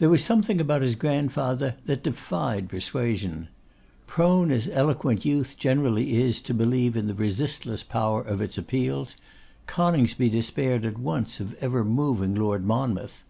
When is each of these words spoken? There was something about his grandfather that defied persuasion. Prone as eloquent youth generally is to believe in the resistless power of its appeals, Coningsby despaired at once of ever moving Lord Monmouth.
There 0.00 0.10
was 0.10 0.22
something 0.22 0.60
about 0.60 0.82
his 0.82 0.94
grandfather 0.96 1.76
that 1.86 2.02
defied 2.02 2.68
persuasion. 2.68 3.48
Prone 4.06 4.50
as 4.50 4.68
eloquent 4.68 5.24
youth 5.24 5.54
generally 5.56 6.20
is 6.20 6.42
to 6.42 6.52
believe 6.52 6.94
in 6.94 7.06
the 7.06 7.14
resistless 7.14 7.82
power 7.82 8.20
of 8.20 8.42
its 8.42 8.58
appeals, 8.58 9.16
Coningsby 9.66 10.28
despaired 10.28 10.84
at 10.84 10.98
once 10.98 11.40
of 11.40 11.54
ever 11.62 11.86
moving 11.86 12.34
Lord 12.34 12.66
Monmouth. 12.66 13.22